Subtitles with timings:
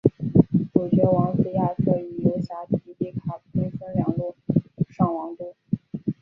[0.73, 4.35] 主角王子亚瑟与游侠迪迪卡兵分两路
[4.89, 5.55] 上王都。